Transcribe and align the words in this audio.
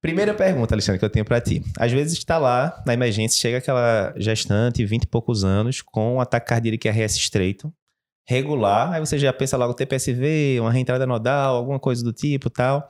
Primeira 0.00 0.32
pergunta, 0.32 0.74
Alexandre, 0.74 0.98
que 0.98 1.04
eu 1.04 1.10
tenho 1.10 1.24
para 1.24 1.40
ti. 1.40 1.62
Às 1.76 1.90
vezes 1.90 2.16
está 2.16 2.38
lá 2.38 2.82
na 2.86 2.94
emergência, 2.94 3.40
chega 3.40 3.58
aquela 3.58 4.14
gestante, 4.16 4.84
20 4.84 5.02
e 5.02 5.06
poucos 5.06 5.44
anos, 5.44 5.82
com 5.82 6.14
um 6.14 6.20
ataque 6.20 6.46
cardíaco 6.46 6.88
RS 6.88 7.16
estreito, 7.16 7.72
regular, 8.28 8.92
aí 8.92 9.00
você 9.00 9.18
já 9.18 9.32
pensa 9.32 9.56
logo 9.56 9.74
TPSV, 9.74 10.58
uma 10.60 10.70
reentrada 10.70 11.06
nodal, 11.06 11.56
alguma 11.56 11.80
coisa 11.80 12.04
do 12.04 12.12
tipo 12.12 12.48
tal. 12.48 12.88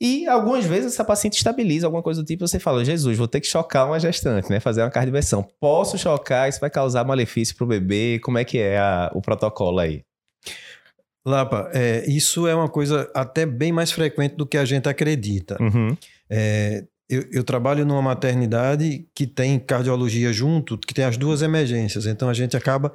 E 0.00 0.26
algumas 0.26 0.64
vezes 0.64 0.92
essa 0.92 1.04
paciente 1.04 1.36
estabiliza 1.36 1.86
alguma 1.86 2.02
coisa 2.02 2.22
do 2.22 2.26
tipo, 2.26 2.46
você 2.46 2.58
fala, 2.58 2.84
Jesus, 2.84 3.16
vou 3.16 3.28
ter 3.28 3.40
que 3.40 3.46
chocar 3.46 3.86
uma 3.86 4.00
gestante, 4.00 4.50
né? 4.50 4.58
Fazer 4.58 4.82
uma 4.82 4.90
cardioversão. 4.90 5.46
Posso 5.60 5.96
chocar? 5.96 6.48
Isso 6.48 6.60
vai 6.60 6.68
causar 6.68 7.04
malefício 7.04 7.54
para 7.54 7.64
o 7.64 7.68
bebê? 7.68 8.18
Como 8.22 8.38
é 8.38 8.44
que 8.44 8.58
é 8.58 8.78
a, 8.78 9.10
o 9.14 9.22
protocolo 9.22 9.78
aí? 9.78 10.02
Lapa, 11.26 11.70
é, 11.72 12.04
isso 12.06 12.46
é 12.46 12.54
uma 12.54 12.68
coisa 12.68 13.10
até 13.14 13.46
bem 13.46 13.72
mais 13.72 13.92
frequente 13.92 14.34
do 14.34 14.44
que 14.44 14.58
a 14.58 14.64
gente 14.64 14.88
acredita. 14.88 15.56
Uhum. 15.62 15.96
É, 16.30 16.84
eu, 17.08 17.24
eu, 17.30 17.44
trabalho 17.44 17.84
numa 17.84 18.00
maternidade 18.00 19.06
que 19.14 19.26
tem 19.26 19.58
cardiologia 19.58 20.32
junto, 20.32 20.78
que 20.78 20.94
tem 20.94 21.04
as 21.04 21.16
duas 21.16 21.42
emergências. 21.42 22.06
Então 22.06 22.28
a 22.28 22.34
gente 22.34 22.56
acaba 22.56 22.92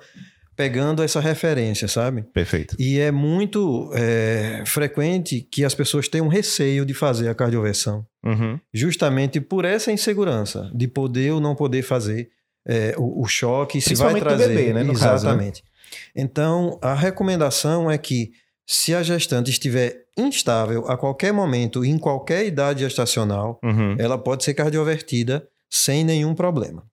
pegando 0.59 1.01
essa 1.01 1.21
referência, 1.21 1.87
sabe? 1.87 2.23
Perfeito. 2.33 2.75
E 2.77 2.99
é 2.99 3.11
muito 3.11 3.89
é, 3.93 4.61
frequente 4.65 5.39
que 5.49 5.63
as 5.63 5.73
pessoas 5.73 6.09
tenham 6.09 6.27
receio 6.27 6.85
de 6.85 6.93
fazer 6.93 7.29
a 7.29 7.35
cardioversão, 7.35 8.05
uhum. 8.25 8.59
justamente 8.73 9.39
por 9.39 9.63
essa 9.63 9.89
insegurança 9.89 10.69
de 10.75 10.85
poder 10.85 11.31
ou 11.31 11.39
não 11.39 11.55
poder 11.55 11.81
fazer 11.81 12.29
é, 12.67 12.93
o, 12.97 13.21
o, 13.23 13.25
choque, 13.25 13.79
se 13.79 13.95
vai 13.95 14.19
trazer. 14.19 14.49
Do 14.49 14.53
bebê, 14.53 14.73
né, 14.73 14.83
no 14.83 14.91
Exatamente. 14.91 15.61
Caso, 15.61 15.63
né? 15.63 16.11
Então, 16.13 16.77
a 16.81 16.93
recomendação 16.93 17.89
é 17.89 17.97
que 17.97 18.31
se 18.71 18.93
a 18.93 19.01
gestante 19.01 19.49
estiver 19.49 20.05
instável 20.15 20.85
a 20.87 20.95
qualquer 20.95 21.33
momento, 21.33 21.83
em 21.83 21.97
qualquer 21.97 22.45
idade 22.45 22.81
gestacional, 22.81 23.59
uhum. 23.63 23.95
ela 23.97 24.15
pode 24.15 24.43
ser 24.43 24.53
cardiovertida 24.53 25.43
sem 25.67 26.03
nenhum 26.03 26.35
problema. 26.35 26.83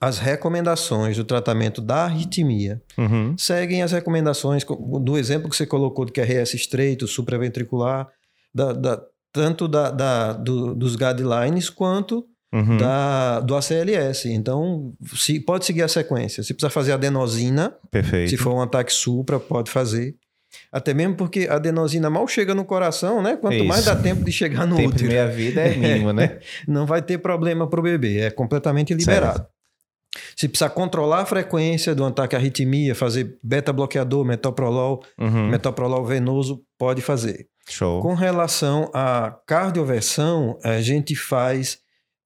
As 0.00 0.18
recomendações 0.18 1.18
do 1.18 1.22
tratamento 1.22 1.82
da 1.82 2.04
arritmia 2.04 2.80
uhum. 2.96 3.36
seguem 3.36 3.82
as 3.82 3.92
recomendações 3.92 4.64
do 4.64 5.18
exemplo 5.18 5.50
que 5.50 5.56
você 5.56 5.66
colocou 5.66 6.06
do 6.06 6.12
QRS 6.12 6.54
estreito, 6.54 7.06
supraventricular, 7.06 8.08
da, 8.54 8.72
da, 8.72 9.02
tanto 9.30 9.68
da, 9.68 9.90
da 9.90 10.32
do, 10.32 10.74
dos 10.74 10.96
guidelines 10.96 11.68
quanto 11.68 12.24
uhum. 12.50 12.78
da, 12.78 13.40
do 13.40 13.54
ACLS. 13.54 14.30
Então, 14.30 14.94
se, 15.14 15.38
pode 15.40 15.66
seguir 15.66 15.82
a 15.82 15.88
sequência. 15.88 16.42
Se 16.42 16.54
precisar 16.54 16.70
fazer 16.70 16.92
adenosina, 16.92 17.76
Perfeito. 17.90 18.30
se 18.30 18.38
for 18.38 18.54
um 18.54 18.62
ataque 18.62 18.94
supra, 18.94 19.38
pode 19.38 19.70
fazer. 19.70 20.16
Até 20.70 20.92
mesmo 20.94 21.14
porque 21.16 21.46
a 21.50 21.54
adenosina 21.56 22.08
mal 22.10 22.26
chega 22.28 22.54
no 22.54 22.64
coração, 22.64 23.22
né? 23.22 23.36
Quanto 23.36 23.56
Isso. 23.56 23.64
mais 23.64 23.84
dá 23.84 23.94
tempo 23.96 24.24
de 24.24 24.32
chegar 24.32 24.66
no 24.66 24.76
tempo 24.76 24.90
útero. 24.90 25.04
de 25.04 25.08
meia 25.08 25.26
vida 25.28 25.60
é 25.60 25.74
mínimo, 25.76 26.12
né? 26.12 26.38
Não 26.68 26.86
vai 26.86 27.00
ter 27.02 27.18
problema 27.18 27.66
para 27.68 27.80
o 27.80 27.82
bebê, 27.82 28.20
é 28.20 28.30
completamente 28.30 28.92
liberado. 28.94 29.38
Certo. 29.38 29.50
Se 30.36 30.46
precisar 30.46 30.68
controlar 30.70 31.20
a 31.20 31.26
frequência 31.26 31.94
do 31.94 32.04
ataque 32.04 32.36
à 32.36 32.38
arritmia, 32.38 32.94
fazer 32.94 33.38
beta-bloqueador, 33.42 34.24
metoprolol, 34.24 35.02
Uhum. 35.18 35.48
metoprolol 35.48 36.04
venoso, 36.04 36.62
pode 36.78 37.00
fazer. 37.00 37.46
Show. 37.68 38.02
Com 38.02 38.12
relação 38.14 38.90
à 38.92 39.34
cardioversão, 39.46 40.58
a 40.62 40.80
gente 40.82 41.14
faz 41.16 41.78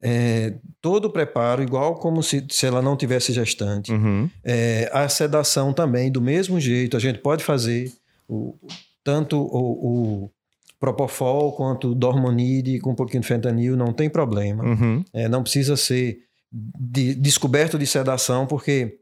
é, 0.03 0.55
todo 0.81 1.07
o 1.07 1.11
preparo, 1.11 1.63
igual 1.63 1.95
como 1.95 2.23
se, 2.23 2.45
se 2.51 2.67
ela 2.67 2.83
não 2.83 2.97
tivesse 2.97 3.33
gestante. 3.33 3.93
Uhum. 3.93 4.29
É, 4.45 4.91
a 4.93 5.09
sedação 5.09 5.73
também, 5.73 6.11
do 6.11 6.21
mesmo 6.21 6.59
jeito, 6.61 6.97
a 6.97 7.01
gente 7.01 7.19
pode 7.21 7.45
fazer 7.45 7.91
o, 8.29 8.59
tanto 9.05 9.39
o, 9.39 10.25
o 10.25 10.31
Propofol 10.79 11.53
quanto 11.53 11.93
o 11.93 11.95
Dormonide 11.95 12.79
com 12.81 12.91
um 12.91 12.95
pouquinho 12.95 13.23
de 13.23 13.29
fentanil, 13.29 13.77
não 13.77 13.93
tem 13.93 14.11
problema. 14.11 14.65
Uhum. 14.65 15.05
É, 15.13 15.29
não 15.29 15.43
precisa 15.43 15.77
ser 15.77 16.19
de, 16.53 17.15
descoberto 17.15 17.79
de 17.79 17.87
sedação, 17.87 18.47
porque 18.47 18.99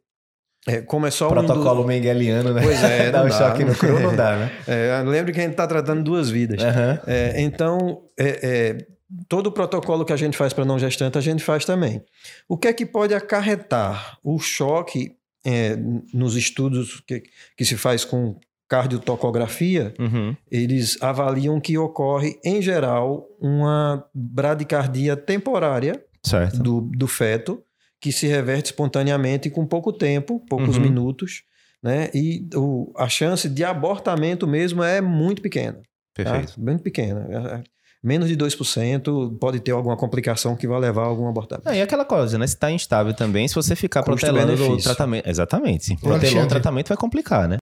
é, 0.66 0.80
como 0.80 1.06
é 1.06 1.10
só 1.10 1.28
Protocolo 1.28 1.80
um 1.80 1.82
do... 1.82 1.88
mengeliano, 1.88 2.54
né? 2.54 2.62
Pois 2.62 2.82
é, 2.82 3.10
Dá 3.12 3.18
não 3.18 3.26
um 3.26 3.28
dá. 3.28 3.38
choque 3.38 3.64
no 3.64 3.74
cru, 3.74 4.00
não 4.00 4.14
dá, 4.16 4.36
né? 4.36 4.52
É, 4.66 5.02
lembre 5.02 5.32
que 5.32 5.40
a 5.40 5.42
gente 5.42 5.52
está 5.52 5.66
tratando 5.66 6.02
duas 6.02 6.30
vidas. 6.30 6.62
Aham. 6.62 7.00
É, 7.06 7.42
então, 7.42 8.02
é, 8.18 8.40
é, 8.42 8.86
todo 9.28 9.48
o 9.48 9.52
protocolo 9.52 10.04
que 10.04 10.12
a 10.12 10.16
gente 10.16 10.36
faz 10.36 10.52
para 10.52 10.64
não 10.64 10.78
gestante, 10.78 11.18
a 11.18 11.20
gente 11.20 11.42
faz 11.42 11.64
também. 11.64 12.02
O 12.48 12.56
que 12.56 12.68
é 12.68 12.72
que 12.72 12.86
pode 12.86 13.14
acarretar 13.14 14.18
o 14.22 14.38
choque 14.38 15.16
é, 15.44 15.76
nos 16.12 16.36
estudos 16.36 17.02
que, 17.06 17.22
que 17.56 17.64
se 17.64 17.76
faz 17.76 18.04
com 18.04 18.38
cardiotocografia? 18.68 19.94
Uhum. 19.98 20.34
Eles 20.50 21.00
avaliam 21.02 21.60
que 21.60 21.76
ocorre, 21.78 22.38
em 22.44 22.60
geral, 22.62 23.26
uma 23.40 24.04
bradicardia 24.14 25.16
temporária 25.16 26.02
Certo. 26.22 26.58
do, 26.62 26.80
do 26.80 27.06
feto, 27.06 27.62
que 28.00 28.12
se 28.12 28.26
reverte 28.26 28.66
espontaneamente 28.70 29.48
com 29.50 29.66
pouco 29.66 29.92
tempo, 29.92 30.40
poucos 30.48 30.76
Uhum. 30.76 30.82
minutos, 30.82 31.42
né? 31.82 32.08
E 32.14 32.46
o, 32.54 32.92
a 32.96 33.08
chance 33.08 33.48
de 33.48 33.62
abortamento 33.64 34.46
mesmo 34.46 34.82
é 34.82 35.00
muito 35.00 35.40
pequena. 35.42 35.74
tá? 36.14 36.24
Perfeito. 36.24 36.60
Muito 36.60 36.82
pequena. 36.82 37.26
É, 37.30 37.54
é, 37.56 37.62
Menos 38.06 38.28
de 38.28 38.36
2% 38.36 39.38
pode 39.38 39.60
ter 39.60 39.70
alguma 39.72 39.96
complicação 39.96 40.54
que 40.54 40.66
vai 40.68 40.78
levar 40.78 41.04
a 41.04 41.06
algum 41.06 41.26
abortamento. 41.26 41.66
Ah, 41.66 41.74
e 41.74 41.80
aquela 41.80 42.04
coisa, 42.04 42.36
né? 42.36 42.46
Se 42.46 42.54
tá 42.54 42.70
instável 42.70 43.14
também, 43.14 43.48
se 43.48 43.54
você 43.54 43.74
ficar 43.74 44.02
protelando 44.02 44.52
o 44.72 44.76
tratamento. 44.76 45.26
Exatamente. 45.26 45.96
Protelando 45.96 46.44
o 46.44 46.48
tratamento 46.48 46.88
vai 46.88 46.98
complicar, 46.98 47.48
né? 47.48 47.52